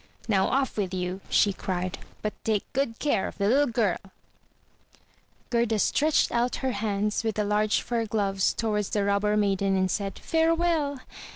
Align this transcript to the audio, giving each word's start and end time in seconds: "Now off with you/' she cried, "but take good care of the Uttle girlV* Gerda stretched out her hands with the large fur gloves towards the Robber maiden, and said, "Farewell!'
"Now 0.27 0.47
off 0.47 0.77
with 0.77 0.93
you/' 0.95 1.21
she 1.29 1.53
cried, 1.53 1.99
"but 2.23 2.33
take 2.43 2.63
good 2.73 2.97
care 2.97 3.27
of 3.27 3.37
the 3.37 3.43
Uttle 3.43 3.71
girlV* 3.71 4.09
Gerda 5.51 5.77
stretched 5.77 6.31
out 6.31 6.55
her 6.65 6.71
hands 6.71 7.23
with 7.23 7.35
the 7.35 7.43
large 7.45 7.81
fur 7.83 8.07
gloves 8.07 8.51
towards 8.55 8.89
the 8.89 9.03
Robber 9.05 9.37
maiden, 9.37 9.77
and 9.77 9.91
said, 9.91 10.17
"Farewell!' 10.17 11.01